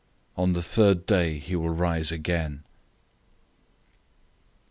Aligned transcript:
On 0.35 0.53
the 0.53 0.63
third 0.63 1.05
day 1.05 1.37
he 1.37 1.55
will 1.55 1.69
rise 1.69 2.11
again." 2.11 2.63